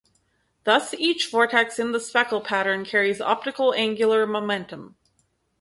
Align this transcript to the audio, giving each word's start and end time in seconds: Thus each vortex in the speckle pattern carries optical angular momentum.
Thus 0.63 0.95
each 0.95 1.29
vortex 1.29 1.77
in 1.77 1.91
the 1.91 1.99
speckle 1.99 2.41
pattern 2.41 2.83
carries 2.85 3.21
optical 3.21 3.71
angular 3.75 4.25
momentum. 4.25 4.95